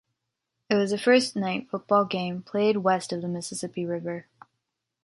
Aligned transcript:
It 0.67 0.73
was 0.73 0.89
the 0.89 0.97
first 0.97 1.35
night 1.35 1.69
football 1.69 2.05
game 2.05 2.41
played 2.41 2.77
west 2.77 3.13
of 3.13 3.21
the 3.21 3.27
Mississippi 3.27 3.85
River. 3.85 4.25